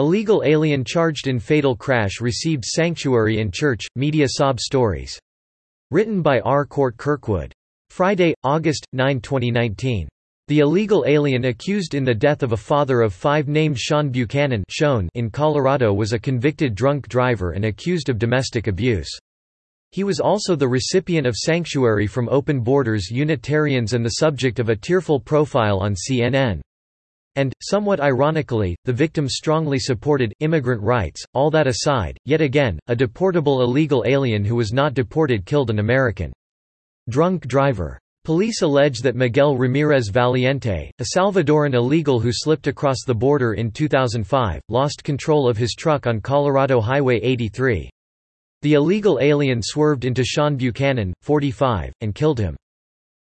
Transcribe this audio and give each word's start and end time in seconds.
Illegal 0.00 0.42
alien 0.46 0.82
charged 0.82 1.26
in 1.26 1.38
fatal 1.38 1.76
crash 1.76 2.22
received 2.22 2.64
sanctuary 2.64 3.38
in 3.38 3.50
church, 3.50 3.86
media 3.96 4.26
sob 4.26 4.58
stories. 4.58 5.20
Written 5.90 6.22
by 6.22 6.40
R. 6.40 6.64
Cort 6.64 6.96
Kirkwood. 6.96 7.52
Friday, 7.90 8.32
August, 8.42 8.86
9, 8.94 9.20
2019. 9.20 10.08
The 10.48 10.60
illegal 10.60 11.04
alien 11.06 11.44
accused 11.44 11.94
in 11.94 12.02
the 12.02 12.14
death 12.14 12.42
of 12.42 12.52
a 12.52 12.56
father 12.56 13.02
of 13.02 13.12
five 13.12 13.46
named 13.46 13.78
Sean 13.78 14.08
Buchanan 14.08 14.64
in 15.12 15.28
Colorado 15.28 15.92
was 15.92 16.14
a 16.14 16.18
convicted 16.18 16.74
drunk 16.74 17.06
driver 17.08 17.50
and 17.50 17.66
accused 17.66 18.08
of 18.08 18.18
domestic 18.18 18.68
abuse. 18.68 19.10
He 19.90 20.02
was 20.02 20.18
also 20.18 20.56
the 20.56 20.66
recipient 20.66 21.26
of 21.26 21.36
sanctuary 21.36 22.06
from 22.06 22.30
Open 22.30 22.60
Borders 22.60 23.10
Unitarians 23.10 23.92
and 23.92 24.02
the 24.02 24.12
subject 24.12 24.60
of 24.60 24.70
a 24.70 24.76
tearful 24.76 25.20
profile 25.20 25.78
on 25.78 25.94
CNN. 25.94 26.62
And, 27.36 27.52
somewhat 27.62 28.00
ironically, 28.00 28.76
the 28.84 28.92
victim 28.92 29.28
strongly 29.28 29.78
supported 29.78 30.34
immigrant 30.40 30.82
rights. 30.82 31.24
All 31.34 31.50
that 31.50 31.66
aside, 31.66 32.18
yet 32.24 32.40
again, 32.40 32.78
a 32.88 32.96
deportable 32.96 33.62
illegal 33.62 34.04
alien 34.06 34.44
who 34.44 34.56
was 34.56 34.72
not 34.72 34.94
deported 34.94 35.46
killed 35.46 35.70
an 35.70 35.78
American. 35.78 36.32
Drunk 37.08 37.46
driver. 37.46 37.98
Police 38.24 38.60
allege 38.62 38.98
that 39.00 39.16
Miguel 39.16 39.56
Ramirez 39.56 40.10
Valiente, 40.10 40.90
a 40.98 41.04
Salvadoran 41.16 41.74
illegal 41.74 42.20
who 42.20 42.30
slipped 42.32 42.66
across 42.66 42.98
the 43.06 43.14
border 43.14 43.54
in 43.54 43.70
2005, 43.70 44.60
lost 44.68 45.02
control 45.02 45.48
of 45.48 45.56
his 45.56 45.74
truck 45.74 46.06
on 46.06 46.20
Colorado 46.20 46.80
Highway 46.80 47.18
83. 47.22 47.88
The 48.62 48.74
illegal 48.74 49.18
alien 49.22 49.62
swerved 49.62 50.04
into 50.04 50.22
Sean 50.22 50.56
Buchanan, 50.56 51.14
45, 51.22 51.94
and 52.02 52.14
killed 52.14 52.38
him. 52.38 52.56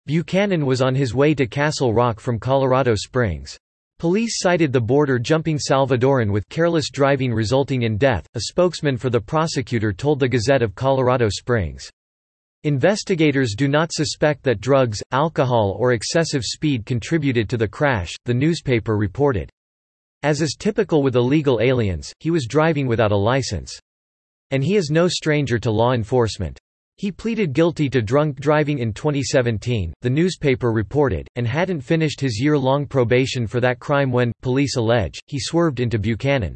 Buchanan 0.06 0.64
was 0.64 0.80
on 0.80 0.94
his 0.94 1.14
way 1.14 1.34
to 1.34 1.46
Castle 1.46 1.92
Rock 1.92 2.18
from 2.18 2.38
Colorado 2.38 2.94
Springs. 2.94 3.58
Police 3.98 4.40
cited 4.40 4.74
the 4.74 4.80
border-jumping 4.80 5.58
Salvadoran 5.58 6.30
with 6.30 6.46
careless 6.50 6.90
driving 6.90 7.32
resulting 7.32 7.82
in 7.82 7.96
death, 7.96 8.26
a 8.34 8.40
spokesman 8.40 8.98
for 8.98 9.08
the 9.08 9.18
prosecutor 9.18 9.90
told 9.90 10.20
the 10.20 10.28
Gazette 10.28 10.60
of 10.60 10.74
Colorado 10.74 11.30
Springs. 11.30 11.90
Investigators 12.64 13.54
do 13.56 13.68
not 13.68 13.94
suspect 13.94 14.42
that 14.42 14.60
drugs, 14.60 15.02
alcohol 15.12 15.76
or 15.78 15.94
excessive 15.94 16.44
speed 16.44 16.84
contributed 16.84 17.48
to 17.48 17.56
the 17.56 17.66
crash, 17.66 18.12
the 18.26 18.34
newspaper 18.34 18.98
reported. 18.98 19.48
As 20.22 20.42
is 20.42 20.56
typical 20.58 21.02
with 21.02 21.16
illegal 21.16 21.58
aliens, 21.62 22.12
he 22.20 22.30
was 22.30 22.46
driving 22.46 22.86
without 22.86 23.12
a 23.12 23.16
license. 23.16 23.80
And 24.50 24.62
he 24.62 24.76
is 24.76 24.90
no 24.90 25.08
stranger 25.08 25.58
to 25.60 25.70
law 25.70 25.92
enforcement. 25.92 26.58
He 26.98 27.12
pleaded 27.12 27.52
guilty 27.52 27.90
to 27.90 28.00
drunk 28.00 28.40
driving 28.40 28.78
in 28.78 28.94
2017, 28.94 29.92
the 30.00 30.08
newspaper 30.08 30.72
reported, 30.72 31.28
and 31.36 31.46
hadn't 31.46 31.82
finished 31.82 32.20
his 32.20 32.40
year-long 32.40 32.86
probation 32.86 33.46
for 33.46 33.60
that 33.60 33.78
crime 33.78 34.10
when, 34.10 34.32
police 34.40 34.76
allege, 34.76 35.18
he 35.26 35.38
swerved 35.38 35.80
into 35.80 35.98
Buchanan. 35.98 36.54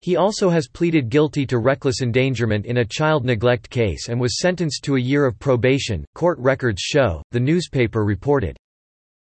He 0.00 0.16
also 0.16 0.48
has 0.48 0.68
pleaded 0.68 1.10
guilty 1.10 1.44
to 1.46 1.58
reckless 1.58 2.00
endangerment 2.00 2.64
in 2.64 2.78
a 2.78 2.84
child 2.84 3.26
neglect 3.26 3.68
case 3.68 4.08
and 4.08 4.18
was 4.18 4.38
sentenced 4.38 4.84
to 4.84 4.96
a 4.96 5.00
year 5.00 5.26
of 5.26 5.38
probation, 5.38 6.04
court 6.14 6.38
records 6.38 6.80
show, 6.80 7.22
the 7.32 7.40
newspaper 7.40 8.04
reported. 8.04 8.56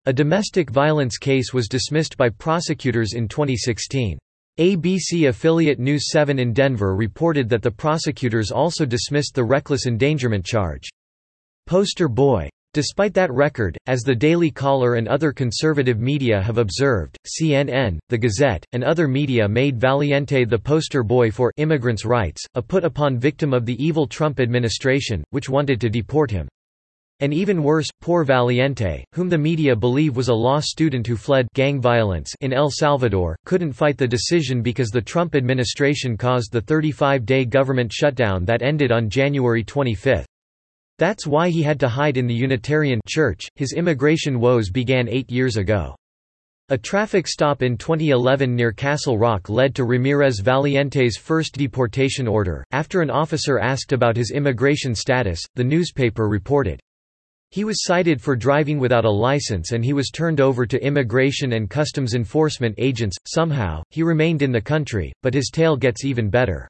A 0.06 0.14
domestic 0.14 0.70
violence 0.70 1.18
case 1.18 1.54
was 1.54 1.68
dismissed 1.68 2.18
by 2.18 2.30
prosecutors 2.30 3.14
in 3.14 3.28
2016. 3.28 4.20
ABC 4.58 5.28
affiliate 5.28 5.80
News 5.80 6.10
7 6.12 6.40
in 6.40 6.54
Denver 6.54 6.96
reported 6.96 7.50
that 7.50 7.62
the 7.62 7.70
prosecutors 7.70 8.52
also 8.52 8.86
dismissed 8.86 9.36
the 9.36 9.44
reckless 9.44 9.86
endangerment 9.86 10.46
charge. 10.46 10.88
Poster 11.68 12.08
boy. 12.08 12.48
Despite 12.74 13.14
that 13.16 13.34
record, 13.34 13.78
as 13.88 14.00
the 14.02 14.16
Daily 14.16 14.50
Caller 14.50 14.96
and 14.96 15.10
other 15.10 15.34
conservative 15.34 16.00
media 16.00 16.42
have 16.42 16.58
observed, 16.58 17.18
CNN, 17.28 18.00
The 18.08 18.18
Gazette, 18.18 18.66
and 18.72 18.82
other 18.82 19.10
media 19.10 19.46
made 19.46 19.78
Valiente 19.78 20.46
the 20.46 20.58
poster 20.58 21.04
boy 21.04 21.32
for 21.32 21.52
immigrants' 21.58 22.06
rights, 22.06 22.42
a 22.56 22.62
put-upon 22.62 23.20
victim 23.20 23.54
of 23.54 23.66
the 23.66 23.76
evil 23.84 24.08
Trump 24.08 24.40
administration, 24.40 25.22
which 25.32 25.50
wanted 25.50 25.82
to 25.82 25.90
deport 25.90 26.32
him. 26.32 26.48
And 27.22 27.34
even 27.34 27.64
worse, 27.64 27.88
poor 28.02 28.26
Valiente, 28.26 29.06
whom 29.14 29.30
the 29.30 29.38
media 29.38 29.74
believe 29.74 30.18
was 30.18 30.28
a 30.28 30.34
law 30.34 30.60
student 30.60 31.08
who 31.08 31.16
fled 31.16 31.48
gang 31.54 31.80
violence 31.80 32.34
in 32.42 32.52
El 32.52 32.70
Salvador, 32.70 33.38
couldn't 33.46 33.72
fight 33.72 33.98
the 33.98 34.08
decision 34.08 34.62
because 34.62 34.90
the 34.90 35.02
Trump 35.02 35.34
administration 35.34 36.18
caused 36.18 36.52
the 36.52 36.62
35-day 36.62 37.46
government 37.46 37.94
shutdown 37.94 38.44
that 38.44 38.62
ended 38.62 38.92
on 38.92 39.10
January 39.10 39.64
25. 39.64 40.26
That's 40.98 41.26
why 41.26 41.50
he 41.50 41.64
had 41.64 41.80
to 41.80 41.88
hide 41.88 42.18
in 42.18 42.28
the 42.28 42.34
Unitarian 42.34 43.00
Church. 43.08 43.44
His 43.56 43.72
immigration 43.72 44.42
woes 44.42 44.70
began 44.70 45.08
eight 45.08 45.32
years 45.32 45.56
ago. 45.56 45.96
A 46.70 46.78
traffic 46.78 47.28
stop 47.28 47.62
in 47.62 47.78
2011 47.78 48.54
near 48.54 48.72
Castle 48.72 49.18
Rock 49.18 49.50
led 49.50 49.74
to 49.76 49.86
Ramirez 49.86 50.40
Valiente's 50.40 51.16
first 51.16 51.54
deportation 51.54 52.28
order. 52.28 52.66
After 52.72 53.02
an 53.02 53.10
officer 53.10 53.60
asked 53.60 53.94
about 53.94 54.18
his 54.18 54.32
immigration 54.32 54.96
status, 54.96 55.42
the 55.56 55.64
newspaper 55.64 56.28
reported, 56.28 56.80
he 57.52 57.64
was 57.64 57.84
cited 57.84 58.22
for 58.22 58.36
driving 58.36 58.80
without 58.80 59.06
a 59.06 59.10
license 59.10 59.72
and 59.72 59.84
he 59.84 59.94
was 59.94 60.10
turned 60.10 60.42
over 60.42 60.66
to 60.66 60.84
Immigration 60.84 61.54
and 61.54 61.70
Customs 61.70 62.14
Enforcement 62.14 62.76
agents. 62.78 63.18
Somehow, 63.28 63.82
he 63.90 64.04
remained 64.04 64.42
in 64.42 64.52
the 64.52 64.62
country, 64.62 65.14
but 65.24 65.34
his 65.34 65.50
tale 65.52 65.78
gets 65.78 66.04
even 66.06 66.30
better. 66.30 66.68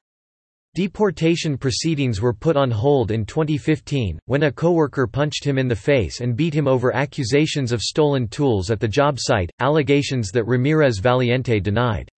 Deportation 0.76 1.56
proceedings 1.56 2.20
were 2.20 2.34
put 2.34 2.54
on 2.54 2.70
hold 2.70 3.10
in 3.10 3.24
2015, 3.24 4.18
when 4.26 4.42
a 4.42 4.52
coworker 4.52 5.06
punched 5.06 5.42
him 5.42 5.56
in 5.56 5.68
the 5.68 5.74
face 5.74 6.20
and 6.20 6.36
beat 6.36 6.52
him 6.52 6.68
over 6.68 6.94
accusations 6.94 7.72
of 7.72 7.80
stolen 7.80 8.28
tools 8.28 8.70
at 8.70 8.78
the 8.78 8.86
job 8.86 9.16
site, 9.18 9.50
allegations 9.60 10.30
that 10.30 10.44
Ramirez 10.44 10.98
Valiente 10.98 11.60
denied. 11.60 12.10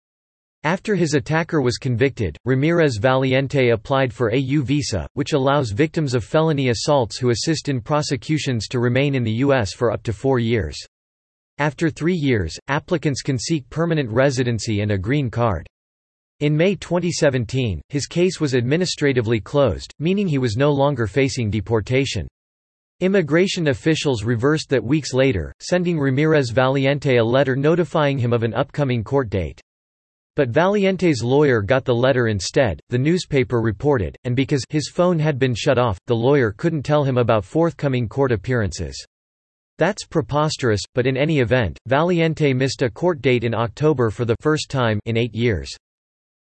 After 0.69 0.95
his 0.95 1.15
attacker 1.15 1.63
was 1.63 1.79
convicted, 1.79 2.37
Ramirez 2.45 2.99
Valiente 2.99 3.71
applied 3.71 4.13
for 4.13 4.29
a 4.29 4.37
U 4.37 4.63
visa, 4.63 5.09
which 5.15 5.33
allows 5.33 5.71
victims 5.71 6.13
of 6.13 6.25
felony 6.25 6.69
assaults 6.69 7.17
who 7.17 7.31
assist 7.31 7.71
in 7.71 7.81
prosecutions 7.81 8.69
to 8.69 8.79
remain 8.79 9.15
in 9.15 9.25
the 9.25 9.39
U.S. 9.47 9.73
for 9.73 9.91
up 9.91 10.03
to 10.03 10.13
four 10.13 10.39
years. 10.39 10.77
After 11.57 11.89
three 11.89 12.15
years, 12.15 12.59
applicants 12.69 13.23
can 13.23 13.39
seek 13.39 13.71
permanent 13.71 14.11
residency 14.11 14.83
and 14.83 14.91
a 14.91 14.99
green 14.99 15.31
card. 15.31 15.67
In 16.41 16.55
May 16.55 16.75
2017, 16.75 17.81
his 17.89 18.07
case 18.07 18.39
was 18.39 18.55
administratively 18.55 19.41
closed, 19.41 19.95
meaning 19.99 20.29
he 20.29 20.37
was 20.37 20.59
no 20.59 20.71
longer 20.71 21.07
facing 21.07 21.51
deportation. 21.51 22.29
Immigration 23.01 23.69
officials 23.69 24.23
reversed 24.23 24.69
that 24.69 24.85
weeks 24.85 25.15
later, 25.15 25.55
sending 25.61 25.99
Ramirez 25.99 26.51
Valiente 26.51 27.17
a 27.17 27.25
letter 27.25 27.57
notifying 27.57 28.19
him 28.19 28.35
of 28.35 28.43
an 28.43 28.53
upcoming 28.53 29.03
court 29.03 29.31
date. 29.31 29.63
But 30.39 30.51
Valiente's 30.51 31.21
lawyer 31.21 31.63
got 31.63 31.85
the 31.85 31.93
letter 31.93 32.29
instead, 32.29 32.79
the 32.91 32.97
newspaper 32.97 33.61
reported, 33.61 34.15
and 34.23 34.37
because 34.37 34.63
his 34.71 34.89
phone 34.89 35.19
had 35.19 35.37
been 35.37 35.53
shut 35.53 35.79
off, 35.79 35.99
the 36.07 36.15
lawyer 36.15 36.55
couldn't 36.57 36.85
tell 36.85 37.03
him 37.03 37.19
about 37.19 37.45
forthcoming 37.45 38.09
court 38.09 38.31
appearances. 38.31 39.05
That's 39.79 40.07
preposterous, 40.07 40.81
but 40.95 41.09
in 41.09 41.17
any 41.17 41.41
event, 41.41 41.77
Valiente 41.89 42.53
missed 42.53 42.83
a 42.83 42.89
court 42.89 43.21
date 43.21 43.43
in 43.43 43.53
October 43.53 44.11
for 44.11 44.25
the 44.25 44.37
first 44.41 44.71
time 44.71 45.01
in 45.07 45.17
eight 45.17 45.35
years. 45.35 45.77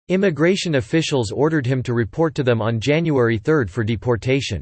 Immigration 0.09 0.75
officials 0.75 1.31
ordered 1.31 1.65
him 1.65 1.81
to 1.83 1.93
report 1.93 2.35
to 2.35 2.43
them 2.43 2.61
on 2.61 2.81
January 2.81 3.37
3 3.37 3.67
for 3.67 3.85
deportation. 3.85 4.61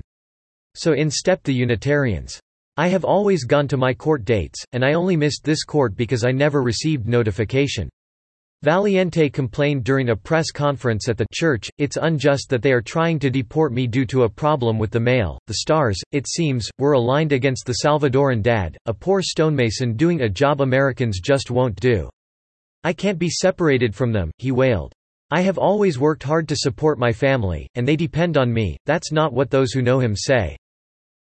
So 0.76 0.94
in 0.94 1.10
stepped 1.10 1.46
the 1.46 1.56
Unitarians. 1.56 2.40
I 2.78 2.90
have 2.90 3.04
always 3.04 3.46
gone 3.46 3.68
to 3.70 3.78
my 3.78 3.96
court 3.96 4.26
dates, 4.26 4.64
and 4.74 4.86
I 4.86 4.94
only 4.94 5.18
missed 5.18 5.44
this 5.44 5.64
court 5.64 5.96
because 5.96 6.24
I 6.24 6.32
never 6.32 6.62
received 6.62 7.08
notification. 7.08 7.90
Valiente 8.64 9.30
complained 9.30 9.84
during 9.84 10.12
a 10.12 10.16
press 10.16 10.50
conference 10.50 11.10
at 11.10 11.18
the 11.18 11.26
church, 11.34 11.70
it's 11.80 11.98
unjust 11.98 12.48
that 12.48 12.62
they 12.62 12.72
are 12.72 12.82
trying 12.82 13.20
to 13.20 13.30
deport 13.30 13.74
me 13.74 13.88
due 13.88 14.06
to 14.06 14.24
a 14.24 14.30
problem 14.30 14.80
with 14.80 14.90
the 14.90 15.02
mail. 15.02 15.38
The 15.48 15.56
stars, 15.56 16.00
it 16.14 16.30
seems, 16.30 16.70
were 16.80 16.94
aligned 16.94 17.34
against 17.34 17.66
the 17.66 17.80
Salvadoran 17.84 18.42
dad, 18.42 18.78
a 18.86 18.94
poor 18.94 19.22
stonemason 19.22 19.98
doing 19.98 20.22
a 20.22 20.30
job 20.30 20.62
Americans 20.62 21.20
just 21.20 21.52
won't 21.52 21.76
do. 21.76 22.10
I 22.86 22.94
can't 22.94 23.20
be 23.20 23.30
separated 23.30 23.94
from 23.94 24.14
them, 24.14 24.32
he 24.38 24.54
wailed. 24.54 24.94
I 25.30 25.42
have 25.42 25.58
always 25.58 26.00
worked 26.00 26.24
hard 26.24 26.48
to 26.48 26.56
support 26.56 26.98
my 26.98 27.12
family, 27.12 27.68
and 27.76 27.86
they 27.86 27.98
depend 27.98 28.38
on 28.38 28.54
me, 28.54 28.78
that's 28.86 29.12
not 29.12 29.34
what 29.34 29.50
those 29.50 29.74
who 29.74 29.82
know 29.82 30.00
him 30.00 30.16
say. 30.16 30.56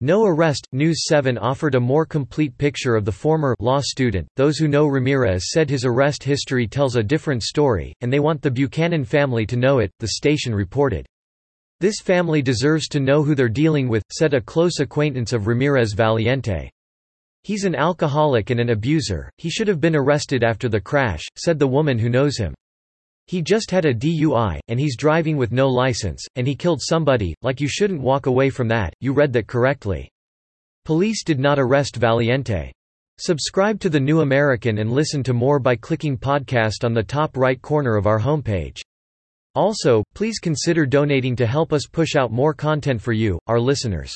No 0.05 0.23
arrest. 0.23 0.67
News 0.71 1.07
7 1.07 1.35
offered 1.39 1.73
a 1.73 1.79
more 1.79 2.05
complete 2.05 2.55
picture 2.59 2.95
of 2.95 3.05
the 3.05 3.11
former 3.11 3.55
law 3.57 3.79
student. 3.81 4.27
Those 4.35 4.59
who 4.59 4.67
know 4.67 4.85
Ramirez 4.85 5.49
said 5.49 5.67
his 5.67 5.83
arrest 5.83 6.23
history 6.23 6.67
tells 6.67 6.95
a 6.95 7.01
different 7.01 7.41
story, 7.41 7.91
and 8.01 8.13
they 8.13 8.19
want 8.19 8.43
the 8.43 8.51
Buchanan 8.51 9.03
family 9.03 9.47
to 9.47 9.55
know 9.55 9.79
it, 9.79 9.89
the 9.97 10.09
station 10.09 10.53
reported. 10.53 11.07
This 11.79 12.01
family 12.03 12.43
deserves 12.43 12.87
to 12.89 12.99
know 12.99 13.23
who 13.23 13.33
they're 13.33 13.49
dealing 13.49 13.89
with, 13.89 14.03
said 14.13 14.35
a 14.35 14.41
close 14.41 14.79
acquaintance 14.79 15.33
of 15.33 15.47
Ramirez 15.47 15.93
Valiente. 15.93 16.69
He's 17.41 17.63
an 17.63 17.73
alcoholic 17.73 18.51
and 18.51 18.59
an 18.59 18.69
abuser, 18.69 19.31
he 19.39 19.49
should 19.49 19.67
have 19.67 19.81
been 19.81 19.95
arrested 19.95 20.43
after 20.43 20.69
the 20.69 20.79
crash, 20.79 21.23
said 21.35 21.57
the 21.57 21.65
woman 21.65 21.97
who 21.97 22.09
knows 22.09 22.37
him. 22.37 22.53
He 23.27 23.41
just 23.41 23.71
had 23.71 23.85
a 23.85 23.93
DUI, 23.93 24.59
and 24.67 24.79
he's 24.79 24.95
driving 24.95 25.35
with 25.35 25.51
no 25.51 25.67
license, 25.67 26.23
and 26.35 26.47
he 26.47 26.55
killed 26.55 26.81
somebody, 26.81 27.33
like 27.41 27.59
you 27.59 27.67
shouldn't 27.67 28.01
walk 28.01 28.27
away 28.27 28.49
from 28.49 28.67
that, 28.67 28.93
you 28.99 29.13
read 29.13 29.33
that 29.33 29.47
correctly. 29.47 30.09
Police 30.85 31.23
did 31.23 31.39
not 31.39 31.57
arrest 31.57 31.95
Valiente. 31.95 32.71
Subscribe 33.17 33.79
to 33.79 33.89
The 33.89 33.99
New 33.99 34.21
American 34.21 34.77
and 34.77 34.91
listen 34.91 35.23
to 35.23 35.33
more 35.33 35.57
by 35.57 35.75
clicking 35.75 36.17
podcast 36.17 36.83
on 36.83 36.93
the 36.93 37.01
top 37.01 37.37
right 37.37 37.59
corner 37.61 37.95
of 37.95 38.05
our 38.05 38.19
homepage. 38.19 38.81
Also, 39.55 40.03
please 40.13 40.37
consider 40.37 40.85
donating 40.85 41.35
to 41.37 41.47
help 41.47 41.71
us 41.71 41.87
push 41.91 42.15
out 42.15 42.31
more 42.31 42.53
content 42.53 43.01
for 43.01 43.13
you, 43.13 43.39
our 43.47 43.59
listeners. 43.59 44.13